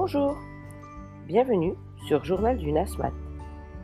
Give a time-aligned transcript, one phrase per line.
[0.00, 0.36] Bonjour,
[1.26, 1.74] bienvenue
[2.06, 3.10] sur Journal du NASMAT.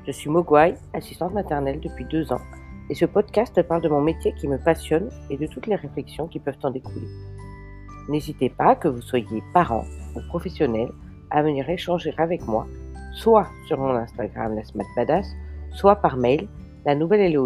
[0.07, 2.41] Je suis Mogwai, assistante maternelle depuis deux ans,
[2.89, 6.29] et ce podcast parle de mon métier qui me passionne et de toutes les réflexions
[6.29, 7.09] qui peuvent en découler.
[8.09, 9.83] N'hésitez pas, que vous soyez parent
[10.15, 10.93] ou professionnel,
[11.33, 12.65] à venir échanger avec moi,
[13.13, 15.27] soit sur mon Instagram NASMATBadass,
[15.73, 16.47] soit par mail
[16.87, 17.37] la nouvelle.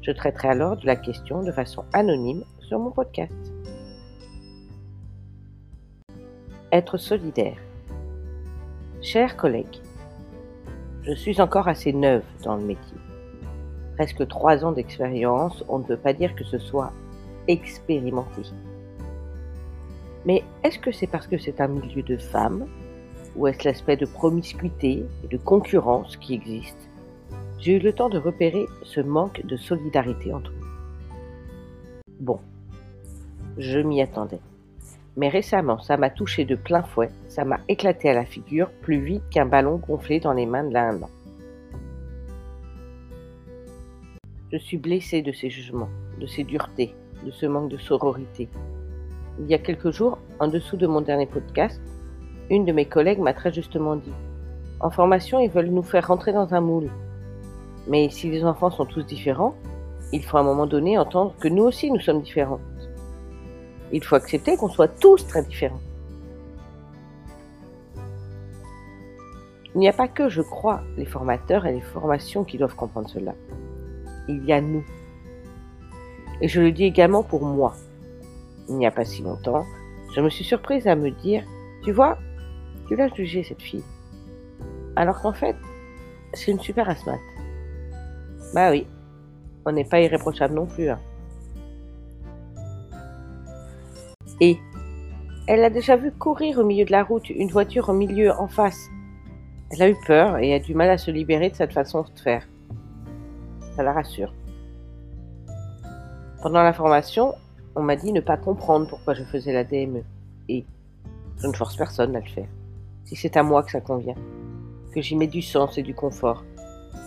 [0.00, 3.34] Je traiterai alors de la question de façon anonyme sur mon podcast.
[6.72, 7.56] Être solidaire.
[9.02, 9.80] Chers collègues,
[11.02, 12.96] je suis encore assez neuve dans le métier.
[13.96, 16.92] Presque trois ans d'expérience, on ne peut pas dire que ce soit
[17.48, 18.42] expérimenté.
[20.24, 22.68] Mais est-ce que c'est parce que c'est un milieu de femmes
[23.34, 26.88] ou est-ce l'aspect de promiscuité et de concurrence qui existe?
[27.58, 31.16] J'ai eu le temps de repérer ce manque de solidarité entre nous.
[32.20, 32.38] Bon,
[33.58, 34.38] je m'y attendais.
[35.16, 39.00] Mais récemment, ça m'a touché de plein fouet, ça m'a éclaté à la figure plus
[39.00, 41.10] vite qu'un ballon gonflé dans les mains de l'un an.
[44.52, 45.88] Je suis blessée de ces jugements,
[46.20, 48.48] de ces duretés, de ce manque de sororité.
[49.38, 51.80] Il y a quelques jours, en dessous de mon dernier podcast,
[52.50, 54.12] une de mes collègues m'a très justement dit
[54.80, 56.90] En formation, ils veulent nous faire rentrer dans un moule.
[57.86, 59.54] Mais si les enfants sont tous différents,
[60.12, 62.60] il faut à un moment donné entendre que nous aussi nous sommes différents.
[63.92, 65.80] Il faut accepter qu'on soit tous très différents.
[69.74, 73.08] Il n'y a pas que, je crois, les formateurs et les formations qui doivent comprendre
[73.08, 73.34] cela.
[74.28, 74.84] Il y a nous.
[76.40, 77.74] Et je le dis également pour moi.
[78.68, 79.64] Il n'y a pas si longtemps,
[80.14, 81.44] je me suis surprise à me dire,
[81.84, 82.18] tu vois,
[82.88, 83.84] tu l'as jugée cette fille.
[84.96, 85.56] Alors qu'en fait,
[86.34, 87.20] c'est une super asthmate.
[88.54, 88.86] Bah oui,
[89.64, 90.88] on n'est pas irréprochable non plus.
[90.88, 90.98] Hein.
[94.40, 94.58] Et
[95.46, 98.48] elle a déjà vu courir au milieu de la route une voiture au milieu en
[98.48, 98.88] face.
[99.70, 102.20] Elle a eu peur et a du mal à se libérer de cette façon de
[102.20, 102.46] faire.
[103.76, 104.32] Ça la rassure.
[106.42, 107.34] Pendant la formation,
[107.76, 110.02] on m'a dit ne pas comprendre pourquoi je faisais la DME.
[110.48, 110.64] Et
[111.38, 112.48] je ne force personne à le faire.
[113.04, 114.14] Si c'est à moi que ça convient,
[114.94, 116.44] que j'y mets du sens et du confort,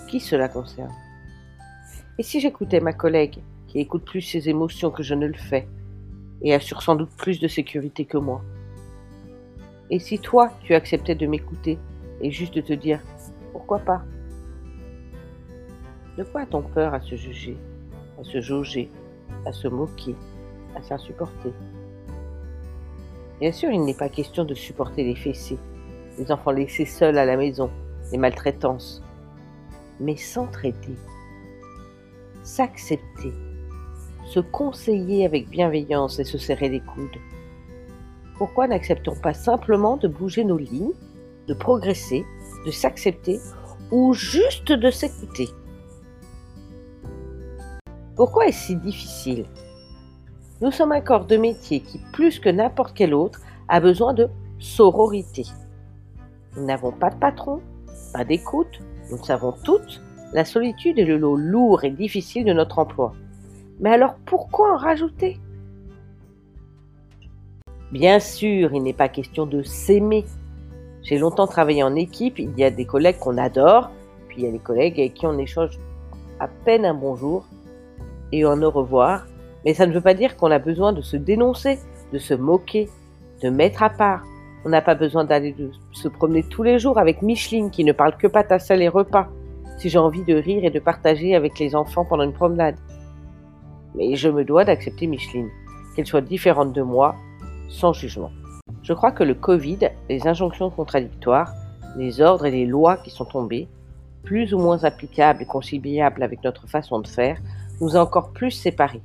[0.07, 0.91] qui cela concerne
[2.17, 5.67] Et si j'écoutais ma collègue, qui écoute plus ses émotions que je ne le fais,
[6.43, 8.41] et assure sans doute plus de sécurité que moi.
[9.89, 11.77] Et si toi, tu acceptais de m'écouter
[12.21, 12.99] et juste de te dire
[13.51, 14.03] pourquoi pas?
[16.17, 17.57] De quoi a-t-on peur à se juger,
[18.19, 18.89] à se jauger,
[19.45, 20.15] à se moquer,
[20.75, 21.51] à s'insupporter?
[23.39, 25.57] Bien sûr, il n'est pas question de supporter les fessées,
[26.17, 27.69] les enfants laissés seuls à la maison,
[28.11, 29.03] les maltraitances,
[29.99, 30.95] mais s'entraider,
[32.43, 33.33] s'accepter,
[34.25, 37.19] se conseiller avec bienveillance et se serrer les coudes.
[38.37, 40.93] Pourquoi n'acceptons pas simplement de bouger nos lignes,
[41.47, 42.25] de progresser,
[42.65, 43.39] de s'accepter
[43.91, 45.49] ou juste de s'écouter?
[48.15, 49.45] Pourquoi est-ce si difficile?
[50.61, 54.29] Nous sommes un corps de métier qui, plus que n'importe quel autre, a besoin de
[54.59, 55.43] sororité.
[56.55, 57.61] Nous n'avons pas de patron,
[58.13, 58.79] pas d'écoute,
[59.11, 60.01] nous savons toutes,
[60.33, 63.13] la solitude est le lot lourd et difficile de notre emploi.
[63.79, 65.39] Mais alors pourquoi en rajouter?
[67.91, 70.25] Bien sûr, il n'est pas question de s'aimer.
[71.03, 73.91] J'ai longtemps travaillé en équipe, il y a des collègues qu'on adore,
[74.27, 75.77] puis il y a des collègues avec qui on échange
[76.39, 77.45] à peine un bonjour
[78.31, 79.27] et un au revoir,
[79.63, 81.77] mais ça ne veut pas dire qu'on a besoin de se dénoncer,
[82.11, 82.89] de se moquer,
[83.43, 84.23] de mettre à part.
[84.65, 85.55] On n'a pas besoin d'aller
[85.91, 89.27] se promener tous les jours avec Micheline qui ne parle que pâte et repas,
[89.77, 92.75] si j'ai envie de rire et de partager avec les enfants pendant une promenade
[93.95, 95.49] mais je me dois d'accepter Micheline,
[95.95, 97.15] qu'elle soit différente de moi,
[97.69, 98.31] sans jugement.
[98.81, 101.53] Je crois que le Covid, les injonctions contradictoires,
[101.97, 103.67] les ordres et les lois qui sont tombés,
[104.23, 107.37] plus ou moins applicables et conciliables avec notre façon de faire,
[107.81, 109.01] nous a encore plus séparés.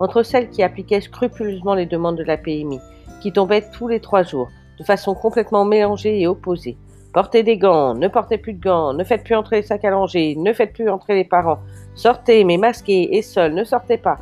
[0.00, 2.78] Entre celles qui appliquaient scrupuleusement les demandes de la PMI,
[3.20, 6.76] qui tombaient tous les trois jours, de façon complètement mélangée et opposée.
[7.18, 9.90] Portez des gants, ne portez plus de gants, ne faites plus entrer les sacs à
[9.90, 11.58] langer, ne faites plus entrer les parents,
[11.96, 14.18] Sortez, mais masqués et seuls, ne sortez pas.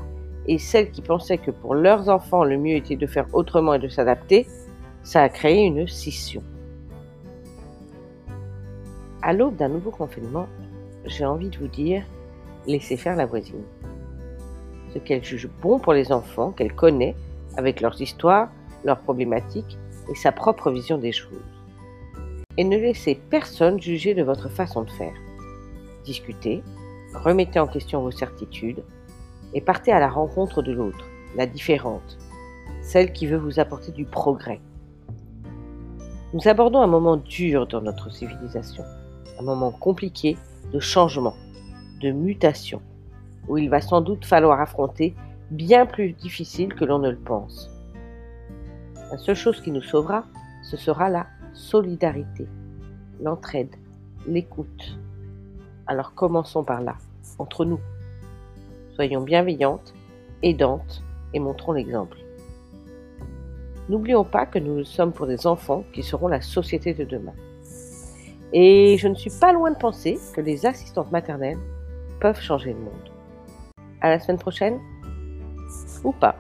[0.49, 3.79] Et celles qui pensaient que pour leurs enfants le mieux était de faire autrement et
[3.79, 4.47] de s'adapter,
[5.03, 6.43] ça a créé une scission.
[9.21, 10.47] À l'aube d'un nouveau confinement,
[11.05, 12.03] j'ai envie de vous dire,
[12.67, 13.63] laissez faire la voisine.
[14.95, 17.15] Ce qu'elle juge bon pour les enfants, qu'elle connaît,
[17.59, 18.49] avec leurs histoires,
[18.87, 19.77] leurs problématiques
[20.11, 21.56] et sa propre vision des choses.
[22.59, 25.15] Et ne laissez personne juger de votre façon de faire.
[26.05, 26.63] Discutez,
[27.15, 28.83] remettez en question vos certitudes
[29.55, 31.05] et partez à la rencontre de l'autre,
[31.37, 32.19] la différente,
[32.83, 34.61] celle qui veut vous apporter du progrès.
[36.33, 38.85] Nous abordons un moment dur dans notre civilisation,
[39.39, 40.37] un moment compliqué
[40.73, 41.35] de changement,
[42.01, 42.81] de mutation,
[43.49, 45.15] où il va sans doute falloir affronter
[45.51, 47.71] bien plus difficile que l'on ne le pense.
[49.11, 50.25] La seule chose qui nous sauvera,
[50.63, 51.27] ce sera la
[51.57, 52.47] solidarité,
[53.21, 53.75] l'entraide,
[54.29, 54.99] l'écoute.
[55.87, 56.97] Alors commençons par là,
[57.39, 57.81] entre nous.
[58.95, 59.95] Soyons bienveillantes,
[60.43, 62.19] aidantes et montrons l'exemple.
[63.89, 67.35] N'oublions pas que nous sommes pour des enfants qui seront la société de demain.
[68.53, 71.59] Et je ne suis pas loin de penser que les assistantes maternelles
[72.21, 73.11] peuvent changer le monde.
[74.01, 74.79] À la semaine prochaine
[76.05, 76.37] Ou pas